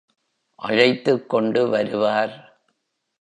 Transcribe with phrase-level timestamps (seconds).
[0.55, 2.61] அழைத்துக் கொண்டு வருவார்.